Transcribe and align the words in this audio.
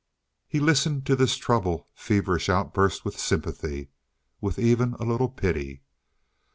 He 0.47 0.59
listened 0.59 1.05
to 1.05 1.15
this 1.15 1.37
troubled, 1.37 1.85
feverish 1.93 2.49
outburst 2.49 3.05
with 3.05 3.19
sympathy, 3.19 3.91
with 4.41 4.57
even 4.57 4.95
a 4.95 5.03
little 5.05 5.29
pity. 5.29 5.83